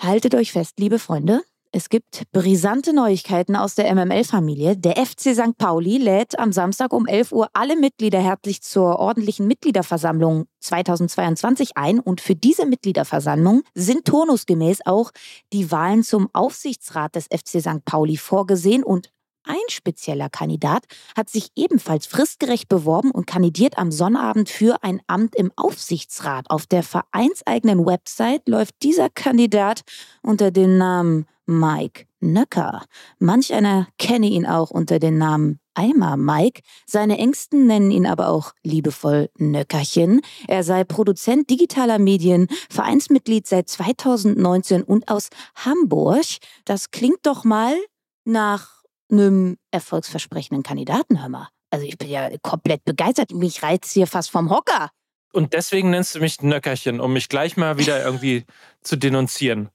Haltet 0.00 0.34
euch 0.34 0.52
fest, 0.52 0.78
liebe 0.78 0.98
Freunde. 0.98 1.42
Es 1.74 1.88
gibt 1.88 2.24
brisante 2.32 2.92
Neuigkeiten 2.92 3.56
aus 3.56 3.74
der 3.74 3.92
MML-Familie. 3.94 4.76
Der 4.76 4.96
FC 5.06 5.34
St. 5.34 5.56
Pauli 5.56 5.96
lädt 5.96 6.38
am 6.38 6.52
Samstag 6.52 6.92
um 6.92 7.06
11 7.06 7.32
Uhr 7.32 7.48
alle 7.54 7.76
Mitglieder 7.76 8.20
herzlich 8.20 8.60
zur 8.60 8.98
ordentlichen 8.98 9.46
Mitgliederversammlung 9.46 10.44
2022 10.60 11.78
ein. 11.78 11.98
Und 11.98 12.20
für 12.20 12.34
diese 12.34 12.66
Mitgliederversammlung 12.66 13.62
sind 13.72 14.04
turnusgemäß 14.04 14.80
auch 14.84 15.12
die 15.54 15.70
Wahlen 15.70 16.02
zum 16.02 16.28
Aufsichtsrat 16.34 17.14
des 17.14 17.24
FC 17.28 17.62
St. 17.62 17.86
Pauli 17.86 18.18
vorgesehen. 18.18 18.84
Und 18.84 19.08
ein 19.44 19.56
spezieller 19.70 20.28
Kandidat 20.28 20.84
hat 21.16 21.30
sich 21.30 21.48
ebenfalls 21.56 22.04
fristgerecht 22.06 22.68
beworben 22.68 23.10
und 23.10 23.26
kandidiert 23.26 23.78
am 23.78 23.90
Sonnabend 23.90 24.50
für 24.50 24.84
ein 24.84 25.00
Amt 25.06 25.34
im 25.36 25.50
Aufsichtsrat. 25.56 26.50
Auf 26.50 26.66
der 26.66 26.82
vereinseigenen 26.82 27.86
Website 27.86 28.46
läuft 28.46 28.74
dieser 28.82 29.08
Kandidat 29.08 29.80
unter 30.20 30.50
dem 30.50 30.76
Namen 30.76 31.26
Mike 31.46 32.06
Nöcker. 32.20 32.84
Manch 33.18 33.52
einer 33.52 33.88
kenne 33.98 34.26
ihn 34.26 34.46
auch 34.46 34.70
unter 34.70 34.98
dem 34.98 35.18
Namen 35.18 35.58
Eimer 35.74 36.16
Mike. 36.16 36.62
Seine 36.86 37.18
Ängsten 37.18 37.66
nennen 37.66 37.90
ihn 37.90 38.06
aber 38.06 38.28
auch 38.28 38.52
liebevoll 38.62 39.30
Nöckerchen. 39.38 40.20
Er 40.46 40.64
sei 40.64 40.84
Produzent 40.84 41.50
digitaler 41.50 41.98
Medien, 41.98 42.48
Vereinsmitglied 42.70 43.46
seit 43.46 43.68
2019 43.68 44.82
und 44.82 45.08
aus 45.08 45.28
Hamburg. 45.56 46.24
Das 46.64 46.90
klingt 46.90 47.24
doch 47.24 47.44
mal 47.44 47.74
nach 48.24 48.82
einem 49.10 49.56
erfolgsversprechenden 49.70 50.62
Kandidaten, 50.62 51.20
hör 51.20 51.28
mal. 51.28 51.48
Also 51.70 51.86
ich 51.86 51.96
bin 51.96 52.08
ja 52.08 52.28
komplett 52.42 52.84
begeistert. 52.84 53.32
Mich 53.32 53.62
reizt 53.62 53.92
hier 53.92 54.06
fast 54.06 54.30
vom 54.30 54.50
Hocker. 54.50 54.90
Und 55.32 55.54
deswegen 55.54 55.90
nennst 55.90 56.14
du 56.14 56.20
mich 56.20 56.42
Nöckerchen, 56.42 57.00
um 57.00 57.14
mich 57.14 57.28
gleich 57.30 57.56
mal 57.56 57.78
wieder 57.78 58.04
irgendwie 58.04 58.44
zu 58.82 58.96
denunzieren. 58.96 59.70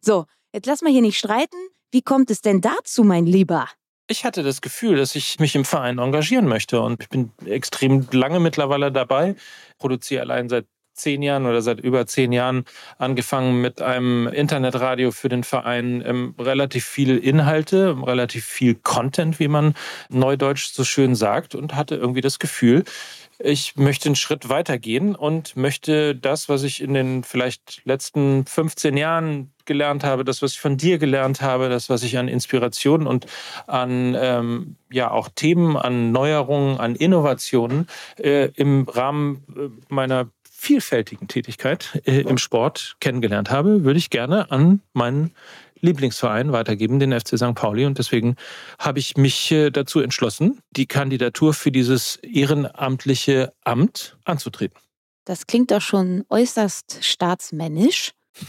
So, 0.00 0.24
jetzt 0.52 0.66
lass 0.66 0.82
mal 0.82 0.92
hier 0.92 1.02
nicht 1.02 1.18
streiten. 1.18 1.56
Wie 1.90 2.02
kommt 2.02 2.30
es 2.30 2.42
denn 2.42 2.60
dazu, 2.60 3.04
mein 3.04 3.26
Lieber? 3.26 3.66
Ich 4.10 4.24
hatte 4.24 4.42
das 4.42 4.60
Gefühl, 4.60 4.96
dass 4.96 5.14
ich 5.14 5.38
mich 5.38 5.54
im 5.54 5.64
Verein 5.64 5.98
engagieren 5.98 6.46
möchte 6.46 6.80
und 6.80 7.02
ich 7.02 7.08
bin 7.08 7.30
extrem 7.44 8.06
lange 8.10 8.40
mittlerweile 8.40 8.90
dabei, 8.90 9.36
produziere 9.78 10.22
allein 10.22 10.48
seit 10.48 10.66
zehn 10.98 11.22
Jahren 11.22 11.46
oder 11.46 11.62
seit 11.62 11.80
über 11.80 12.06
zehn 12.06 12.32
Jahren 12.32 12.64
angefangen 12.98 13.60
mit 13.60 13.80
einem 13.80 14.26
Internetradio 14.26 15.12
für 15.12 15.28
den 15.28 15.44
Verein. 15.44 16.02
Ähm, 16.04 16.34
relativ 16.38 16.84
viel 16.84 17.16
Inhalte, 17.16 17.96
relativ 18.04 18.44
viel 18.44 18.74
Content, 18.74 19.38
wie 19.38 19.48
man 19.48 19.74
neudeutsch 20.08 20.72
so 20.72 20.84
schön 20.84 21.14
sagt 21.14 21.54
und 21.54 21.74
hatte 21.74 21.94
irgendwie 21.94 22.20
das 22.20 22.38
Gefühl, 22.38 22.84
ich 23.38 23.76
möchte 23.76 24.08
einen 24.08 24.16
Schritt 24.16 24.48
weitergehen 24.48 25.14
und 25.14 25.56
möchte 25.56 26.14
das, 26.16 26.48
was 26.48 26.64
ich 26.64 26.82
in 26.82 26.94
den 26.94 27.22
vielleicht 27.22 27.82
letzten 27.84 28.44
15 28.46 28.96
Jahren 28.96 29.52
gelernt 29.64 30.02
habe, 30.02 30.24
das, 30.24 30.42
was 30.42 30.54
ich 30.54 30.60
von 30.60 30.76
dir 30.76 30.98
gelernt 30.98 31.40
habe, 31.40 31.68
das, 31.68 31.88
was 31.88 32.02
ich 32.02 32.18
an 32.18 32.26
Inspiration 32.26 33.06
und 33.06 33.26
an 33.66 34.16
ähm, 34.18 34.76
ja 34.90 35.10
auch 35.10 35.28
Themen, 35.34 35.76
an 35.76 36.10
Neuerungen, 36.10 36.78
an 36.78 36.96
Innovationen 36.96 37.86
äh, 38.16 38.46
im 38.54 38.88
Rahmen 38.88 39.44
äh, 39.56 39.94
meiner 39.94 40.28
vielfältigen 40.50 41.28
Tätigkeit 41.28 42.02
äh, 42.04 42.22
im 42.22 42.36
Sport 42.36 42.96
kennengelernt 42.98 43.50
habe, 43.50 43.84
würde 43.84 43.98
ich 43.98 44.10
gerne 44.10 44.50
an 44.50 44.80
meinen 44.92 45.32
Lieblingsverein 45.80 46.52
weitergeben, 46.52 46.98
den 46.98 47.18
FC 47.18 47.38
St. 47.38 47.54
Pauli. 47.54 47.84
Und 47.84 47.98
deswegen 47.98 48.36
habe 48.78 48.98
ich 48.98 49.16
mich 49.16 49.50
äh, 49.52 49.70
dazu 49.70 50.00
entschlossen, 50.00 50.60
die 50.70 50.86
Kandidatur 50.86 51.54
für 51.54 51.70
dieses 51.70 52.16
ehrenamtliche 52.16 53.52
Amt 53.64 54.16
anzutreten. 54.24 54.78
Das 55.24 55.46
klingt 55.46 55.70
doch 55.70 55.82
schon 55.82 56.24
äußerst 56.30 57.04
staatsmännisch. 57.04 58.12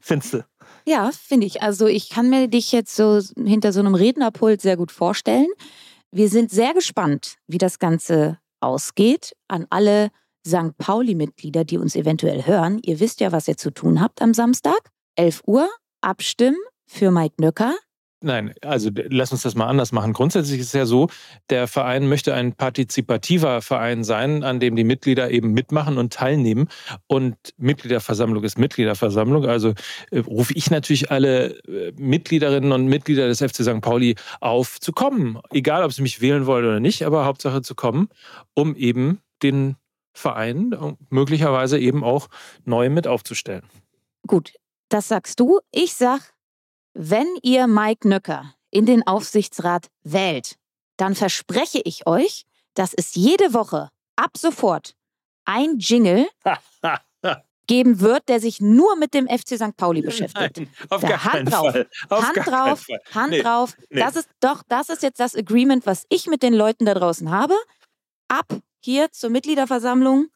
Findest 0.00 0.34
du? 0.34 0.44
Ja, 0.86 1.10
finde 1.12 1.46
ich. 1.46 1.62
Also 1.62 1.86
ich 1.86 2.08
kann 2.08 2.30
mir 2.30 2.48
dich 2.48 2.72
jetzt 2.72 2.96
so 2.96 3.20
hinter 3.36 3.72
so 3.72 3.80
einem 3.80 3.94
Rednerpult 3.94 4.60
sehr 4.60 4.76
gut 4.76 4.92
vorstellen. 4.92 5.48
Wir 6.10 6.28
sind 6.28 6.50
sehr 6.50 6.74
gespannt, 6.74 7.36
wie 7.46 7.58
das 7.58 7.78
Ganze 7.78 8.38
ausgeht. 8.60 9.34
An 9.48 9.66
alle 9.70 10.10
St. 10.46 10.76
Pauli-Mitglieder, 10.78 11.64
die 11.64 11.78
uns 11.78 11.94
eventuell 11.94 12.46
hören. 12.46 12.80
Ihr 12.82 13.00
wisst 13.00 13.20
ja, 13.20 13.32
was 13.32 13.48
ihr 13.48 13.56
zu 13.56 13.70
tun 13.70 14.00
habt 14.00 14.22
am 14.22 14.34
Samstag. 14.34 14.78
11 15.16 15.42
Uhr 15.46 15.68
abstimmen 16.00 16.58
für 16.86 17.10
Mike 17.10 17.36
Nöcker. 17.40 17.74
Nein, 18.22 18.52
also 18.60 18.90
lass 19.08 19.32
uns 19.32 19.42
das 19.42 19.54
mal 19.54 19.66
anders 19.66 19.92
machen. 19.92 20.12
Grundsätzlich 20.12 20.60
ist 20.60 20.66
es 20.66 20.72
ja 20.74 20.84
so, 20.84 21.08
der 21.48 21.66
Verein 21.66 22.06
möchte 22.06 22.34
ein 22.34 22.52
partizipativer 22.52 23.62
Verein 23.62 24.04
sein, 24.04 24.44
an 24.44 24.60
dem 24.60 24.76
die 24.76 24.84
Mitglieder 24.84 25.30
eben 25.30 25.52
mitmachen 25.52 25.96
und 25.96 26.12
teilnehmen. 26.12 26.68
Und 27.06 27.36
Mitgliederversammlung 27.56 28.44
ist 28.44 28.58
Mitgliederversammlung. 28.58 29.46
Also 29.46 29.72
äh, 30.10 30.18
rufe 30.18 30.52
ich 30.52 30.70
natürlich 30.70 31.10
alle 31.10 31.62
äh, 31.66 31.92
Mitgliederinnen 31.96 32.72
und 32.72 32.88
Mitglieder 32.88 33.26
des 33.26 33.38
FC 33.38 33.62
St. 33.62 33.80
Pauli 33.80 34.16
auf, 34.40 34.78
zu 34.80 34.92
kommen. 34.92 35.38
Egal, 35.50 35.82
ob 35.82 35.92
sie 35.94 36.02
mich 36.02 36.20
wählen 36.20 36.44
wollen 36.44 36.66
oder 36.66 36.80
nicht, 36.80 37.06
aber 37.06 37.24
Hauptsache 37.24 37.62
zu 37.62 37.74
kommen, 37.74 38.10
um 38.52 38.76
eben 38.76 39.20
den 39.42 39.76
Verein 40.12 40.74
möglicherweise 41.08 41.78
eben 41.78 42.04
auch 42.04 42.28
neu 42.66 42.90
mit 42.90 43.06
aufzustellen. 43.06 43.62
Gut, 44.26 44.52
das 44.90 45.08
sagst 45.08 45.40
du. 45.40 45.60
Ich 45.70 45.94
sag, 45.94 46.34
wenn 46.92 47.26
ihr 47.42 47.66
Mike 47.66 48.06
Nöcker 48.08 48.54
in 48.70 48.86
den 48.86 49.06
Aufsichtsrat 49.06 49.86
wählt, 50.02 50.56
dann 50.96 51.14
verspreche 51.14 51.80
ich 51.84 52.06
euch, 52.06 52.44
dass 52.74 52.92
es 52.94 53.14
jede 53.14 53.54
Woche 53.54 53.88
ab 54.16 54.36
sofort 54.36 54.94
ein 55.44 55.78
Jingle 55.78 56.28
geben 57.66 58.00
wird, 58.00 58.28
der 58.28 58.40
sich 58.40 58.60
nur 58.60 58.96
mit 58.96 59.14
dem 59.14 59.26
FC 59.28 59.56
St. 59.56 59.76
Pauli 59.76 60.02
beschäftigt. 60.02 60.56
Nein, 60.58 60.68
auf 60.88 61.02
gar 61.02 61.24
Hand 61.24 61.50
drauf, 61.52 61.74
Hand 62.10 62.36
drauf. 62.46 62.86
Hand 63.14 63.30
Nee, 63.30 63.42
drauf. 63.42 63.76
nee. 63.90 64.00
Das 64.00 64.16
ist 64.16 64.28
doch, 64.40 64.62
das 64.68 64.88
ist 64.88 65.02
jetzt 65.02 65.20
das 65.20 65.34
Agreement, 65.36 65.86
was 65.86 66.04
ich 66.08 66.26
mit 66.26 66.42
den 66.42 66.52
Leuten 66.54 66.84
da 66.84 66.94
draußen 66.94 67.30
habe. 67.30 67.54
Ab 68.28 68.46
hier 68.80 69.10
zur 69.12 69.30
Mitgliederversammlung 69.30 70.28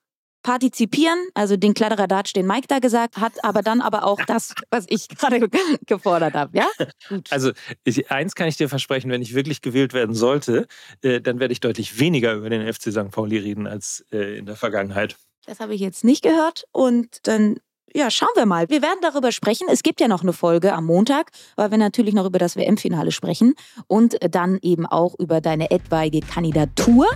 partizipieren, 0.44 1.18
also 1.34 1.56
den 1.56 1.74
Kladderadatsch, 1.74 2.34
den 2.36 2.46
Mike 2.46 2.68
da 2.68 2.78
gesagt 2.78 3.16
hat, 3.16 3.32
aber 3.42 3.62
dann 3.62 3.80
aber 3.80 4.04
auch 4.04 4.20
das, 4.26 4.54
was 4.70 4.84
ich 4.88 5.08
gerade 5.08 5.48
gefordert 5.86 6.34
habe, 6.34 6.56
ja? 6.56 6.68
Gut. 7.08 7.32
Also 7.32 7.50
ich, 7.82 8.12
eins 8.12 8.36
kann 8.36 8.46
ich 8.46 8.56
dir 8.56 8.68
versprechen, 8.68 9.10
wenn 9.10 9.22
ich 9.22 9.34
wirklich 9.34 9.62
gewählt 9.62 9.92
werden 9.92 10.14
sollte, 10.14 10.68
äh, 11.02 11.20
dann 11.20 11.40
werde 11.40 11.52
ich 11.52 11.60
deutlich 11.60 11.98
weniger 11.98 12.34
über 12.34 12.50
den 12.50 12.72
FC 12.72 12.92
St. 12.92 13.10
Pauli 13.10 13.38
reden 13.38 13.66
als 13.66 14.04
äh, 14.12 14.38
in 14.38 14.46
der 14.46 14.54
Vergangenheit. 14.54 15.16
Das 15.46 15.60
habe 15.60 15.74
ich 15.74 15.80
jetzt 15.80 16.04
nicht 16.04 16.22
gehört 16.22 16.64
und 16.72 17.26
dann 17.26 17.56
ja, 17.96 18.10
schauen 18.10 18.30
wir 18.34 18.44
mal. 18.44 18.68
Wir 18.70 18.82
werden 18.82 18.98
darüber 19.02 19.30
sprechen. 19.30 19.68
Es 19.70 19.84
gibt 19.84 20.00
ja 20.00 20.08
noch 20.08 20.22
eine 20.22 20.32
Folge 20.32 20.72
am 20.72 20.84
Montag, 20.84 21.30
weil 21.54 21.70
wir 21.70 21.78
natürlich 21.78 22.12
noch 22.12 22.26
über 22.26 22.40
das 22.40 22.56
WM-Finale 22.56 23.12
sprechen 23.12 23.54
und 23.86 24.16
dann 24.20 24.58
eben 24.62 24.84
auch 24.84 25.14
über 25.16 25.40
deine 25.40 25.70
etwaige 25.70 26.18
Kandidatur. 26.18 27.06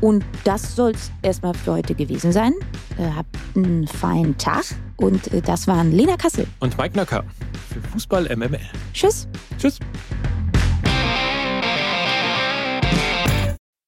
Und 0.00 0.24
das 0.44 0.76
soll 0.76 0.92
es 0.92 1.10
erstmal 1.22 1.54
für 1.54 1.72
heute 1.72 1.94
gewesen 1.94 2.32
sein. 2.32 2.52
Äh, 2.98 3.10
habt 3.14 3.34
einen 3.54 3.86
feinen 3.86 4.36
Tag 4.38 4.64
und 4.96 5.32
äh, 5.32 5.40
das 5.40 5.66
waren 5.66 5.92
Lena 5.92 6.16
Kassel. 6.16 6.46
Und 6.60 6.76
Mike 6.78 6.96
Nöcker 6.96 7.24
für 7.72 7.80
Fußball 7.80 8.34
MML. 8.36 8.60
Tschüss. 8.92 9.28
Tschüss. 9.58 9.78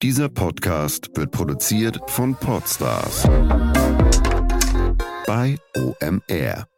Dieser 0.03 0.29
Podcast 0.29 1.11
wird 1.17 1.33
produziert 1.33 1.99
von 2.07 2.35
Podstars 2.37 3.25
bei 5.27 5.57
OMR. 5.77 6.78